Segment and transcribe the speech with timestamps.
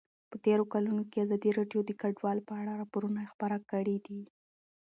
[0.29, 4.21] په تېرو کلونو کې ازادي راډیو د کډوال په اړه راپورونه خپاره کړي دي.